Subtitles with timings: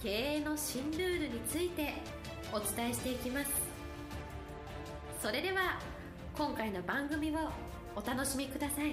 [0.00, 1.94] 経営の新ルールについて
[2.52, 3.50] お伝えしていきます。
[5.20, 5.80] それでは
[6.36, 7.34] 今回の番組を
[7.96, 8.92] お楽しみください。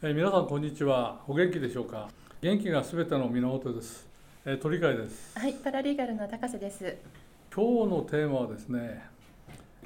[0.00, 1.20] えー皆さんこんにちは。
[1.28, 2.08] お元気でしょうか？
[2.40, 4.06] 元気がすべての源です、
[4.46, 5.38] えー鳥飼です。
[5.38, 6.96] はい、パラリーガルの高瀬です。
[7.54, 9.04] 今日のテーマはですね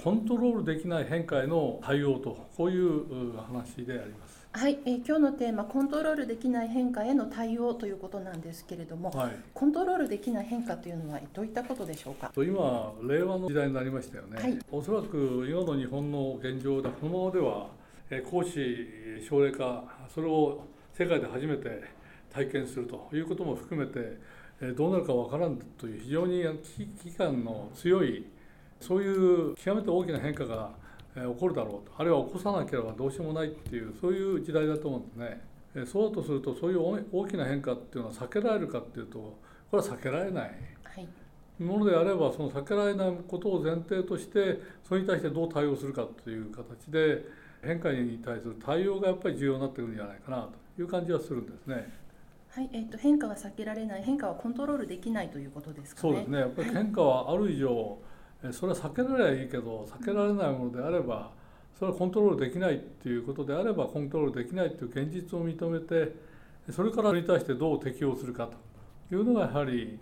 [0.03, 4.41] コントロールできない変化への対応とこういうう話であります。
[4.53, 9.37] はい、えー今日のテーマコントロールできない変化への対応ということなんですけれども、はい。
[9.55, 12.31] コントロールできない変化というのはどういったことでしょうか？
[12.35, 14.59] と今令和の時代になりましたよね、はい。
[14.73, 17.69] おそらく今の日本の現状でこのままでは
[18.11, 21.85] えー公私奨励化それを世界で初めて
[22.33, 24.19] 体験するということも含めて
[24.63, 26.43] えーどうなるかわからんという非常に
[26.77, 28.25] 危機感の強い
[28.81, 30.71] そういう極めて大きな変化が
[31.17, 35.41] えー起こるだろうとあるいは起こさなければどうしようもないっていうそういう時代だと思うんですね。
[35.75, 39.19] えーそうだとするとそういう大大きな変化っていうのは避けられるかっていうと
[39.71, 40.51] これは避けられない。
[40.83, 41.09] はい、
[41.63, 47.25] ものであればその避けられないことを前提としてそれに対してどう対応するかという形で
[47.63, 51.93] 変化に対する対応がやっぱり重要になってくるんじゃないかなという感じはするんですね。
[52.49, 56.13] はい、えっ、と変化は避けられない、変化はコントロールできないということですかね。
[56.15, 58.10] そうですねやっぱり変化はある以上え
[58.53, 61.31] それは避けられりゃいいけど避けられないものであれば
[61.79, 66.15] それはコントロールできないっていうことであればコントロールできないっていう現実を認めて
[66.71, 69.99] それからそれに対してどう適応するかというのがやはり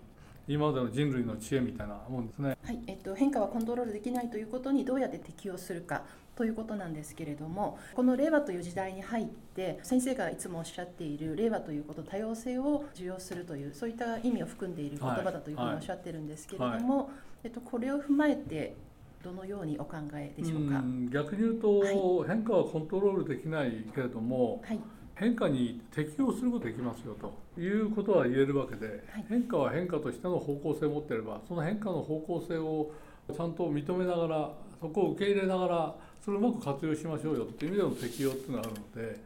[0.47, 2.57] 今までの人類の知恵みたいなもんですね。
[2.63, 6.01] はい、えっと、変化はコントロールできないということにどうやって適応するか
[6.35, 17.11] ということなんですけれどもこの令和という時代に入って先生がいつもおっしゃっている令和ということ多様性を受容するというそういった意味を含んでいる言葉だというふうにおっしゃってるんですけれども、
[17.43, 18.75] えっと、これを踏まえて
[19.23, 20.79] どのようにお考えでしょうか？
[20.79, 24.79] ん逆に言うと、変化はコントロールできないけれどもはい、
[25.15, 29.25] 変化に適応することができますよということは言えるわけで、はい。
[29.27, 32.91] 変化は変化としての方向性を持っていればその変化の方向性を
[33.35, 34.51] ちゃんと認めながら
[34.81, 39.19] そこを受け入れながらそれをうまく活用しましょうよっていう意味での適用っていうのがあるので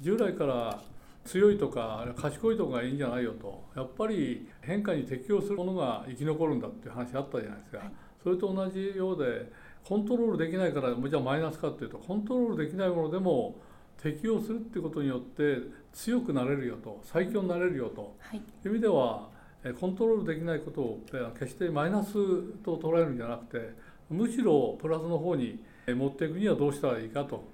[0.00, 0.80] 従来から
[1.24, 3.64] 強いとか賢いとかがいいんじゃないよと。
[3.76, 7.92] やっぱり変化に適応するものが生き残るんだっていう話あったじゃないですか、はい。
[8.22, 9.52] それと同じようで
[9.84, 13.56] コントロールできないからじゃあマイナスかっていうとコントロールできないものでも
[14.02, 15.58] 適応するっていうことによって
[15.92, 18.16] 強くなれるよと最強になれるよと。
[18.20, 19.28] はい、いう意味では
[19.62, 22.12] えコントロールできないことをえ決してマイナス
[22.62, 23.74] と捉えるんじゃなくて
[24.08, 27.44] むしろプラスの方にえ持っていくにはどうしたらいいかと。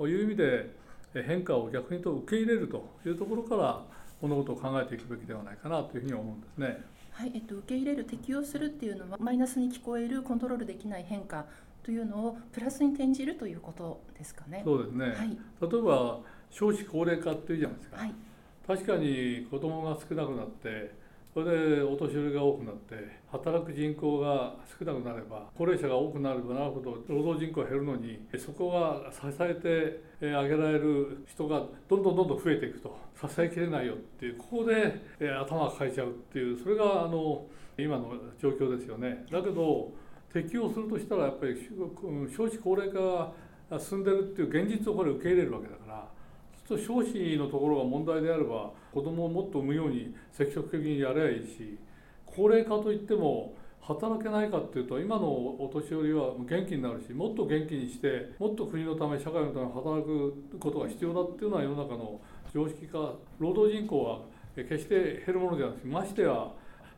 [0.00, 0.76] いう意味でえ
[1.22, 3.82] 変化を逆にと受け入れるというところから
[4.20, 6.84] 物事を考えていくべきではないかなというふうに思うんですね。
[7.12, 11.46] はい、えっと、受け入れる適応するっていうのはマイナスに聞こえるコントロールできない変化
[11.84, 14.62] というのをプラスに転じるということですかね。
[14.64, 15.38] そうですね、はい、
[15.72, 16.20] 例えば
[16.50, 18.14] 少子高齢化っていうじゃないですか、はい、
[18.66, 20.92] 確かに子供が少なくなって
[21.34, 22.94] それでお年寄りが多くなって
[23.32, 37.44] 働く人口が少なくなれば高齢者が多くなればなるほど労働人口が減るのにそこが支えてあげられる人がどんどんどんどん増えていくと支えきれないよっていうここで頭が抱えちゃうっていうそれがあの
[37.76, 39.26] 今の状況ですよね。
[39.32, 39.92] だけど
[40.32, 41.56] 適用するとしたらやっぱり
[42.36, 43.34] 少子高齢化
[43.70, 46.08] が進んでるっていう現実をこれ受け入れるわけだから
[46.66, 51.78] そう少子のところが問題であれば子供をもっと産むように積極的にやればいいし
[52.26, 62.18] 高齢化といっても働けないかっていうと今のお年寄りは元気になるしもっと元気にしてもっと国のため社会のため働くことが必要だっていうのは世の中の
[62.54, 64.20] 常識化労働人口は
[64.56, 66.48] 決して減るものではなくてましてや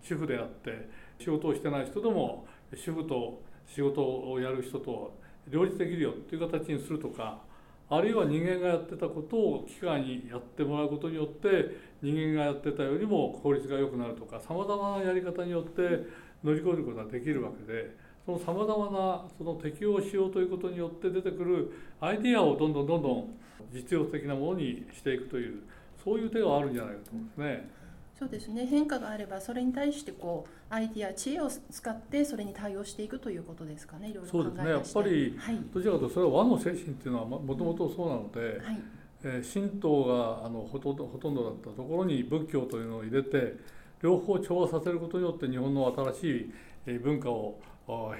[0.01, 0.89] 主婦であって
[1.19, 7.41] 仕事をしてない人でも主婦と仕事をやる人と両立できるよっていう形にするとか
[7.89, 16.07] あるいは人間がやってたことを機械にやってもらうことによって人間がやってたよりも効率が良くなるとかさまざまなやり方によって
[16.43, 23.39] 乗り越えることができるわけでそのさまざまなその適応しようということによって出てくるアイディアをどんどんどんどん
[23.73, 25.63] 実用的なものにしていくという
[26.03, 27.71] そういう手があるんじゃないかと思うんですね。
[28.19, 28.65] そうですね。
[28.65, 34.09] 変化があればそれに対してこうアイディア、知恵を使ってそれに対応していくということですかね。
[34.09, 38.79] いろいろ考えそうですねやっぱりはい、どちらかというとそれは和の精神っていうのはもともとそうなので、はい、
[39.25, 43.57] え神道があのほとんどほとんどだったところに仏教というのを入れて
[44.03, 46.53] 両方調和させることによって日本の新し
[46.87, 47.61] い文化を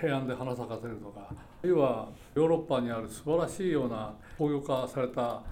[0.01, 5.43] 平安で花咲かせるとかあるいはヨーロッパにある素晴らしいような工業化された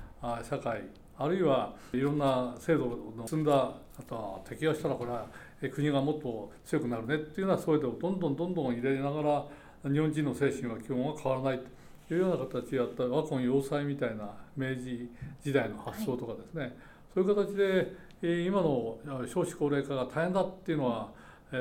[0.43, 0.83] 社会
[1.17, 5.27] あるいはいろんな制度の積んだあとは適用したらこれは
[5.73, 9.45] 国がもっと強くなるねっていうようなそういうのをどんどんどんどん入れながら
[9.91, 11.61] 日本人の精神は基本は変わらない
[12.09, 15.09] というような形でやった和魂要塞みたいな明治
[15.43, 16.73] 時代の発想とかですね、はい、
[17.15, 21.09] そういう形で今の少子高齢化が大変だっていうのは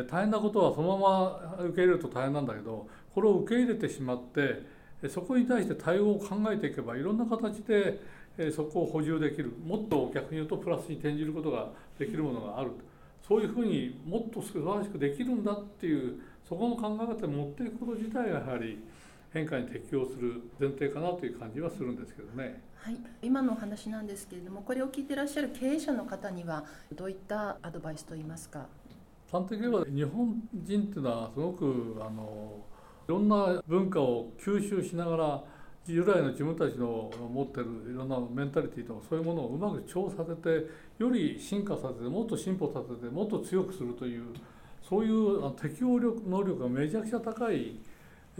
[0.09, 7.99] 大変なことはそのまま受け入れると大変なんだけどこれを受け入れてしまってそこに対して対応を考えていけばいろんな形で
[8.51, 9.53] そこを補充できる。
[9.65, 12.71] もっと逆に言うとプラスに転じることができるものがある
[13.27, 18.83] そういうふうにもっと素晴らしくできるんだっていうそこの考え方に持っていくこと自体がやはり
[19.31, 22.61] 変化に適応する前提かなという感じはするんですけどね。
[22.75, 28.67] はい、今のお話なんですけれどもこれを聞いてらっしゃる経営者の方にはどういったアドバイスといいますか？
[29.31, 32.57] 端的には日本人っていうのはすごくあの
[33.07, 35.43] いろんな文化を吸収しながら
[35.85, 44.23] 従来の自分たちの持ってるいろんなメンタリティーとかそういうものをうまく調和させてより進化させてもっと進歩させてもっと強くするという
[44.87, 47.75] そういう適応力能力がめちゃくちゃ高い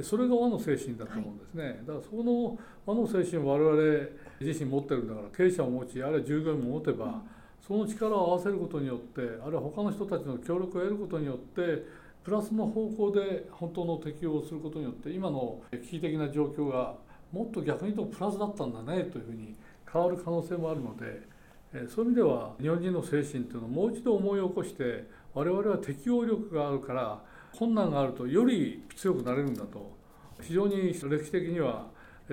[0.02, 4.08] それが和の精神だと思うんですね、はい、だからその和の精神を我々
[4.40, 7.22] 自身持ってるんだから経営者を持ちあるいは従業員も持てば、
[7.66, 11.86] その力を合わせることによってあるいは他の人たちの協力を得ることによって
[12.24, 16.96] プラスの方向で本当の適応をすることによって今の危機的な状況が
[17.34, 19.56] もっと逆に言うとプラスだったんだねというふうに
[19.92, 27.20] 変わる可能性もあるのでそういう意味では日本人の精神というのをもう一度思い起こして我々は適応力があるから
[27.58, 30.04] 困難があるとより強くなれるんだと。
[30.42, 31.88] 非常に歴史的には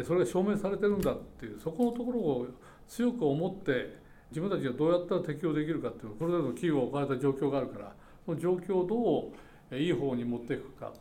[0.04, 2.46] それが証明されてるんだっていうそこのところを
[2.88, 3.98] 強く思って
[4.30, 7.92] 自分たちがどうやったら適応できるかっていうこれらの企業が置かれた状況があるから
[8.24, 10.92] その状況をどういい方に持っていくかっ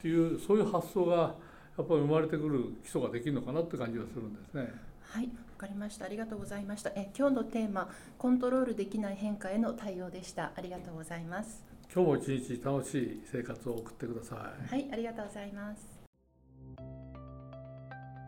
[0.00, 1.34] ていうそういう発想が
[1.76, 4.72] やっぱり生まれてくる基礎ができるのかなって感じがするんですね。
[5.02, 6.04] はい、わかりました。
[6.04, 6.90] ありがとうございました。
[6.90, 10.52] え今日のテーマコントロールできない変化への対応でした。
[10.56, 11.64] ありがとうございます。
[11.92, 14.68] 今日も一日楽しい生活を送ってください。
[14.68, 16.04] はい、ありがとうございます。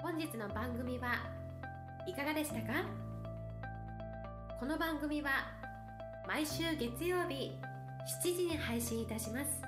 [0.03, 1.15] 本日の番組は
[2.07, 3.07] いかがでしたか？
[4.59, 5.31] この番組は
[6.27, 7.53] 毎週月曜日
[8.23, 9.63] 7時に配信いたします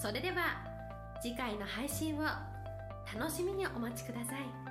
[0.00, 0.71] それでは
[1.22, 2.22] 次回の配信を
[3.16, 4.61] 楽しみにお待ちください。